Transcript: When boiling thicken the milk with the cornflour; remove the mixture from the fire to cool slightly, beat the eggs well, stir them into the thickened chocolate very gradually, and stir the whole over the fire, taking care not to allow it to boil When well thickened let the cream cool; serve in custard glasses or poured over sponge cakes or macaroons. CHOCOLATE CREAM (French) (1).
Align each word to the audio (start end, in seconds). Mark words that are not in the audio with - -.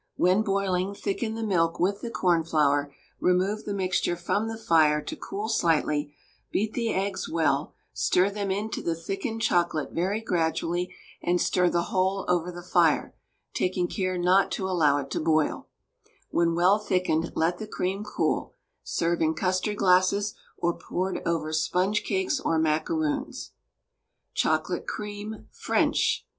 When 0.15 0.41
boiling 0.41 0.95
thicken 0.95 1.35
the 1.35 1.43
milk 1.45 1.79
with 1.79 2.01
the 2.01 2.09
cornflour; 2.09 2.91
remove 3.19 3.65
the 3.65 3.73
mixture 3.75 4.15
from 4.15 4.47
the 4.47 4.57
fire 4.57 4.99
to 4.99 5.15
cool 5.15 5.47
slightly, 5.47 6.15
beat 6.49 6.73
the 6.73 6.91
eggs 6.91 7.29
well, 7.29 7.75
stir 7.93 8.31
them 8.31 8.49
into 8.49 8.81
the 8.81 8.95
thickened 8.95 9.43
chocolate 9.43 9.91
very 9.91 10.19
gradually, 10.19 10.91
and 11.21 11.39
stir 11.39 11.69
the 11.69 11.83
whole 11.83 12.25
over 12.27 12.51
the 12.51 12.63
fire, 12.63 13.13
taking 13.53 13.87
care 13.87 14.17
not 14.17 14.49
to 14.53 14.65
allow 14.67 14.97
it 14.97 15.11
to 15.11 15.19
boil 15.19 15.67
When 16.31 16.55
well 16.55 16.79
thickened 16.79 17.33
let 17.35 17.59
the 17.59 17.67
cream 17.67 18.03
cool; 18.03 18.55
serve 18.83 19.21
in 19.21 19.35
custard 19.35 19.77
glasses 19.77 20.33
or 20.57 20.73
poured 20.75 21.21
over 21.27 21.53
sponge 21.53 22.03
cakes 22.03 22.39
or 22.39 22.57
macaroons. 22.57 23.51
CHOCOLATE 24.33 24.87
CREAM 24.87 25.47
(French) 25.51 26.23
(1). 26.27 26.29